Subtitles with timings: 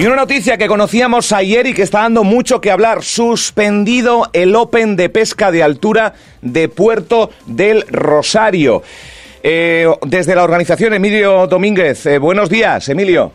[0.00, 4.56] Y una noticia que conocíamos ayer y que está dando mucho que hablar, suspendido el
[4.56, 8.82] Open de pesca de altura de Puerto del Rosario.
[9.42, 13.32] Eh, desde la organización, Emilio Domínguez, eh, buenos días, Emilio.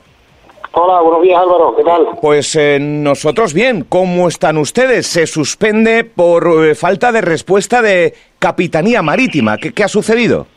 [0.71, 2.07] Hola, buenos días Álvaro, ¿qué tal?
[2.19, 5.05] Pues eh, nosotros bien, ¿cómo están ustedes?
[5.05, 9.59] Se suspende por eh, falta de respuesta de Capitanía Marítima.
[9.59, 10.47] ¿Qué, qué ha sucedido?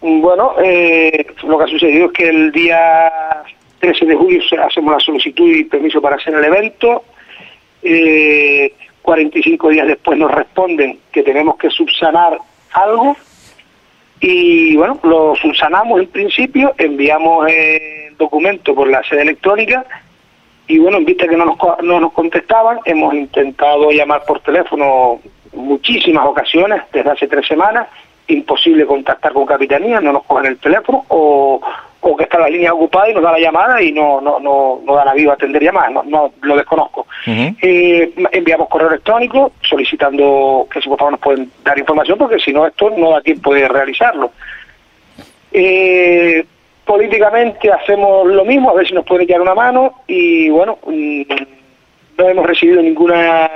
[0.00, 3.12] Bueno, eh, lo que ha sucedido es que el día
[3.78, 7.04] 13 de julio hacemos la solicitud y permiso para hacer el evento.
[7.82, 12.38] Eh, 45 días después nos responden que tenemos que subsanar
[12.72, 13.16] algo.
[14.20, 19.86] Y bueno, lo subsanamos en principio, enviamos el documento por la sede electrónica
[20.68, 25.18] y bueno, en vista que no nos, no nos contestaban, hemos intentado llamar por teléfono
[25.54, 27.88] muchísimas ocasiones desde hace tres semanas,
[28.26, 31.60] imposible contactar con Capitanía, no nos cogen el teléfono o,
[32.00, 34.80] o que está la línea ocupada y nos da la llamada y no no no,
[34.84, 37.06] no dan aviso a atender llamadas, no, no lo desconozco.
[37.26, 42.52] Eh, enviamos correo electrónico solicitando que si por favor nos pueden dar información porque si
[42.52, 44.32] no esto no da tiempo de realizarlo.
[45.50, 46.44] Eh,
[46.84, 51.22] políticamente hacemos lo mismo, a ver si nos pueden echar una mano y bueno, mm,
[52.16, 53.50] no hemos recibido ninguna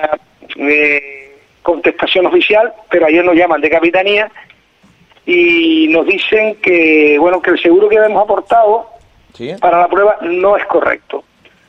[0.57, 4.31] eh, contestación oficial, pero ayer nos llaman de Capitanía
[5.27, 8.87] y nos dicen que bueno que el seguro que hemos aportado
[9.35, 9.53] ¿Sí?
[9.61, 11.25] para la prueba no es correcto.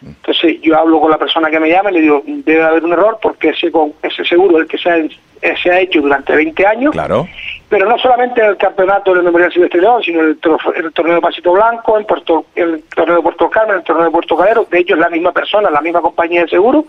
[0.06, 2.92] Entonces yo hablo con la persona que me llama y le digo, debe haber un
[2.92, 6.36] error porque ese, con- ese seguro es el que se ha, se ha hecho durante
[6.36, 7.26] 20 años, Claro.
[7.70, 10.38] pero no solamente en el campeonato del Memorial Silvestre León, sino en el,
[10.84, 14.12] el torneo de Pasito Blanco, en Puerto, el torneo de Puerto Carmen, el torneo de
[14.12, 16.84] Puerto Calero, de ellos la misma persona, la misma compañía de seguro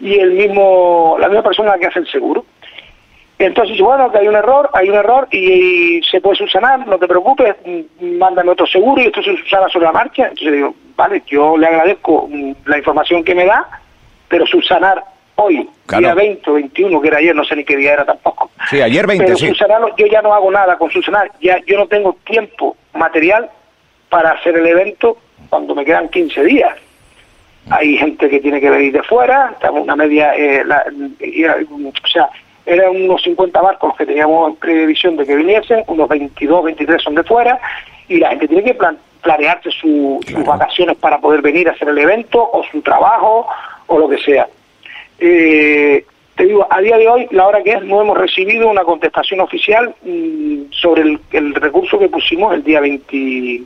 [0.00, 2.44] y el mismo la misma persona que hace el seguro.
[3.38, 7.06] Entonces, bueno, que hay un error, hay un error y, se puede subsanar, no te
[7.06, 10.24] preocupes, mm, mándame otro seguro y esto se subsana sobre la marcha.
[10.24, 13.66] Entonces digo, vale, yo le agradezco mm, la información que me da,
[14.28, 15.04] pero subsanar
[15.36, 16.02] hoy, Claro.
[16.06, 18.50] día 20 o 21, que era ayer, no sé ni qué día era tampoco.
[18.68, 19.46] Sí, ayer 20, Pero sí.
[19.46, 23.48] subsanarlo, yo ya no hago nada con subsanar, ya yo no tengo tiempo material
[24.08, 25.16] para hacer el evento
[25.48, 26.76] cuando me quedan 15 días.
[27.70, 30.84] Hay gente que tiene que venir de fuera, estamos una media, eh, la-
[31.20, 32.28] y- o sea,
[32.68, 37.14] eran unos 50 barcos que teníamos en previsión de que viniesen, unos 22, 23 son
[37.14, 37.58] de fuera,
[38.08, 41.88] y la gente tiene que plan- planearse su- sus vacaciones para poder venir a hacer
[41.88, 43.46] el evento, o su trabajo,
[43.86, 44.46] o lo que sea.
[45.18, 46.04] Eh,
[46.36, 49.40] te digo, a día de hoy, la hora que es, no hemos recibido una contestación
[49.40, 53.62] oficial mm, sobre el, el recurso que pusimos el día 20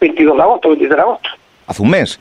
[0.00, 1.28] 22 de agosto, 23 de agosto.
[1.66, 2.18] Hace un mes.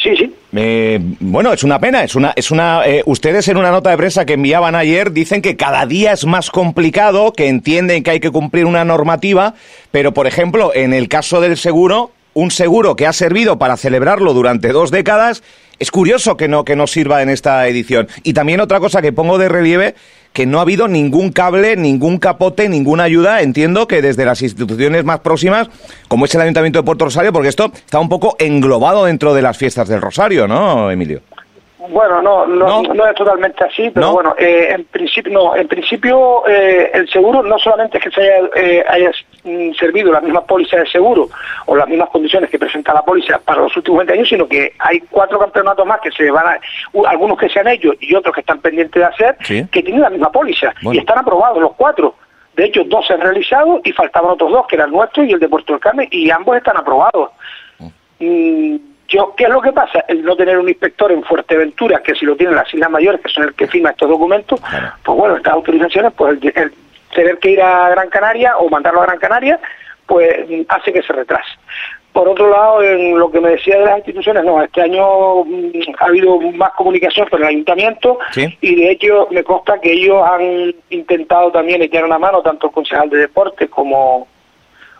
[0.00, 0.32] Sí, sí.
[0.56, 2.86] Eh, bueno, es una pena, es una, es una.
[2.86, 6.24] eh, ustedes en una nota de prensa que enviaban ayer dicen que cada día es
[6.24, 9.54] más complicado, que entienden que hay que cumplir una normativa,
[9.90, 14.34] pero por ejemplo, en el caso del seguro, un seguro que ha servido para celebrarlo
[14.34, 15.42] durante dos décadas,
[15.78, 18.08] es curioso que no que no sirva en esta edición.
[18.22, 19.94] Y también otra cosa que pongo de relieve
[20.36, 25.02] que no ha habido ningún cable, ningún capote, ninguna ayuda, entiendo que desde las instituciones
[25.02, 25.70] más próximas,
[26.08, 29.40] como es el Ayuntamiento de Puerto Rosario, porque esto está un poco englobado dentro de
[29.40, 31.22] las fiestas del Rosario, ¿no, Emilio?
[31.88, 32.94] Bueno, no, no, ¿No?
[32.94, 34.12] no, es totalmente así, pero ¿No?
[34.14, 38.20] bueno, eh, en principio, no, en principio eh, el seguro no solamente es que se
[38.22, 39.10] haya, eh, haya
[39.44, 41.28] mm, servido la misma póliza de seguro
[41.66, 44.72] o las mismas condiciones que presenta la póliza para los últimos 20 años, sino que
[44.78, 46.60] hay cuatro campeonatos más que se van a,
[47.08, 49.66] algunos que se han hecho y otros que están pendientes de hacer, Sí.
[49.70, 50.96] que tienen la misma póliza Bueno.
[50.96, 52.14] y están aprobados los cuatro.
[52.56, 55.32] De hecho, dos se han realizado y faltaban otros dos, que eran el nuestro y
[55.32, 57.30] el de Puerto del Carmen, y ambos están aprobados.
[58.18, 58.76] Mm,
[59.08, 60.04] yo, ¿Qué es lo que pasa?
[60.08, 63.28] El no tener un inspector en Fuerteventura, que si lo tienen las Islas Mayores, que
[63.28, 64.60] son el que firma estos documentos,
[65.04, 66.72] pues bueno, estas autorizaciones, pues el, el
[67.14, 69.60] tener que ir a Gran Canaria o mandarlo a Gran Canaria,
[70.06, 70.28] pues
[70.68, 71.50] hace que se retrase.
[72.12, 75.70] Por otro lado, en lo que me decía de las instituciones, no, este año mm,
[75.98, 78.56] ha habido más comunicación con el ayuntamiento Sí.
[78.62, 82.72] y de hecho me consta que ellos han intentado también echar una mano, tanto el
[82.72, 84.26] concejal de deportes como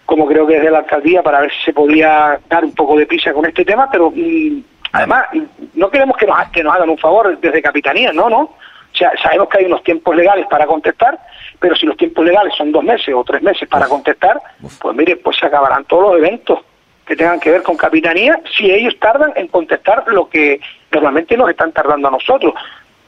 [0.06, 3.06] como creo que desde la alcaldía para ver si se podía dar un poco de
[3.06, 4.62] prisa con este tema, pero mm,
[4.92, 5.26] además
[5.74, 8.40] no queremos que nos, que nos hagan un favor desde Capitanía, no, no.
[8.40, 11.18] O sea, sabemos que hay unos tiempos legales para contestar,
[11.60, 14.40] pero si los tiempos legales son dos meses o tres meses para contestar,
[14.80, 16.60] pues mire, pues se acabarán todos los eventos
[17.04, 20.60] que tengan que ver con Capitanía si ellos tardan en contestar lo que
[20.90, 22.54] normalmente nos están tardando a nosotros.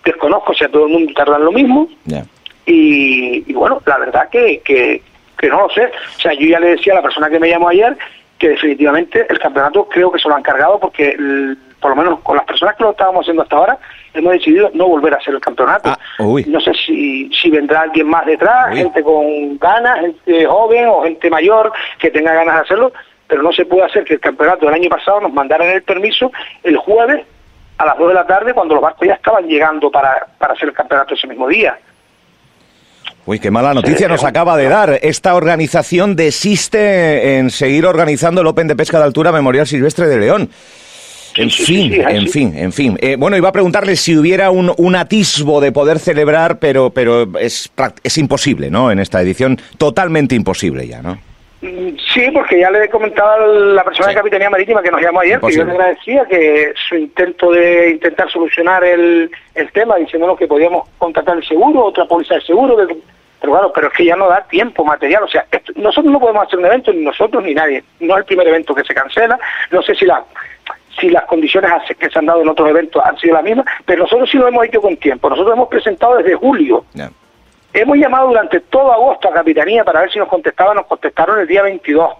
[0.04, 1.88] Desconozco si a todo el mundo tardan lo mismo,
[2.66, 5.00] y, y bueno, la verdad que, que,
[5.38, 5.84] que no lo sé.
[6.16, 7.96] O sea, yo ya le decía a la persona que me llamó ayer
[8.38, 12.20] que definitivamente el campeonato creo que se lo han cargado porque el- por lo menos
[12.20, 13.78] con las personas que lo estábamos haciendo hasta ahora
[14.12, 15.90] hemos decidido no volver a hacer el campeonato.
[15.90, 15.98] Ah.
[16.46, 18.78] No sé si, si vendrá alguien más detrás, Uy.
[18.78, 22.92] gente con ganas, gente joven o gente mayor que tenga ganas de hacerlo,
[23.28, 26.32] pero no se puede hacer que el campeonato del año pasado nos mandaran el permiso
[26.64, 27.24] el jueves
[27.76, 30.68] a las 2 de la tarde cuando los barcos ya estaban llegando para, para hacer
[30.70, 31.78] el campeonato ese mismo día.
[33.28, 35.00] Uy, qué mala noticia nos acaba de dar.
[35.02, 40.16] Esta organización desiste en seguir organizando el Open de Pesca de Altura Memorial Silvestre de
[40.18, 40.48] León.
[41.36, 42.96] En fin, en fin, en fin.
[43.02, 47.28] Eh, bueno, iba a preguntarle si hubiera un, un atisbo de poder celebrar, pero, pero
[47.38, 47.70] es,
[48.02, 48.90] es imposible, ¿no?
[48.90, 51.18] En esta edición, totalmente imposible ya, ¿no?
[51.60, 55.02] Mm, sí, porque ya le he comentado a la persona de Capitanía Marítima que nos
[55.02, 59.96] llamó ayer, que yo le agradecía que su intento de intentar solucionar el, el tema,
[59.96, 62.74] diciéndonos que podíamos contratar el seguro, otra póliza de seguro,
[63.40, 65.46] pero claro, pero es que ya no da tiempo material, o sea,
[65.76, 68.74] nosotros no podemos hacer un evento, ni nosotros ni nadie, no es el primer evento
[68.74, 69.38] que se cancela,
[69.70, 70.24] no sé si la
[70.98, 74.02] si las condiciones que se han dado en otros eventos han sido las mismas, pero
[74.02, 76.84] nosotros sí lo hemos hecho con tiempo, nosotros hemos presentado desde julio.
[77.72, 81.46] Hemos llamado durante todo agosto a Capitanía para ver si nos contestaban, nos contestaron el
[81.46, 82.10] día 22.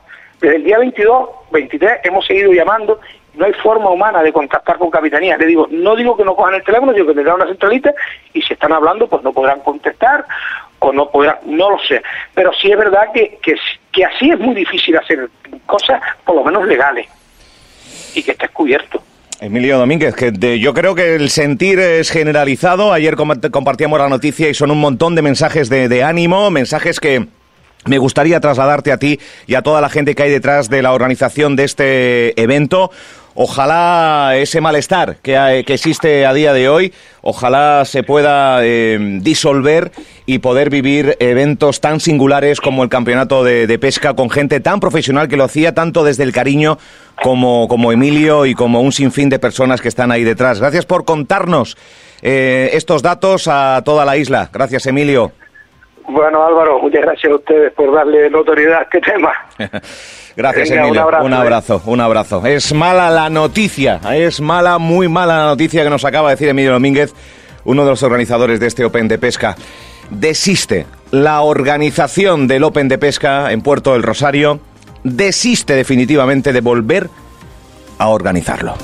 [0.40, 3.00] Desde el día 22, 23 hemos seguido llamando,
[3.34, 5.36] no hay forma humana de contactar con Capitanía.
[5.36, 7.92] Le digo, no digo que no cojan el teléfono, digo que tendrán una centralita
[8.32, 10.24] y si están hablando pues no podrán contestar
[10.92, 12.02] no podrán, no lo sé.
[12.34, 13.54] Pero sí es verdad que, que,
[13.92, 15.28] que así es muy difícil hacer
[15.66, 17.08] cosas por lo menos legales
[18.14, 19.02] y que estés cubierto.
[19.40, 22.92] Emilio Domínguez, que yo creo que el sentir es generalizado.
[22.92, 27.28] Ayer compartíamos la noticia y son un montón de mensajes de ánimo, mensajes que
[27.84, 30.92] me gustaría trasladarte a ti y a toda la gente que hay detrás de la
[30.92, 32.90] organización de este evento.
[33.40, 36.92] Ojalá ese malestar que, que existe a día de hoy,
[37.22, 39.92] ojalá se pueda eh, disolver
[40.26, 45.28] y poder vivir eventos tan singulares como el campeonato de, pesca con gente tan profesional
[45.28, 46.78] que lo hacía tanto desde el cariño
[47.22, 50.58] como, como Emilio y como un sinfín de personas que están ahí detrás.
[50.58, 51.76] Gracias por contarnos
[52.22, 54.50] eh, estos datos a toda la isla.
[54.52, 55.30] Gracias, Emilio.
[56.08, 59.32] Bueno, Álvaro, muchas gracias a ustedes por darle notoriedad a este tema.
[60.38, 60.92] gracias, Emilio.
[60.92, 62.46] Un abrazo, un abrazo, un abrazo.
[62.46, 66.48] Es mala la noticia, es mala, muy mala la noticia que nos acaba de decir
[66.48, 67.12] Emilio Domínguez,
[67.64, 69.56] uno de los organizadores de este Open de Pesca.
[70.10, 74.60] Desiste la organización del Open de Pesca en Puerto del Rosario,
[75.04, 77.10] desiste definitivamente de volver
[77.98, 78.74] a organizarlo.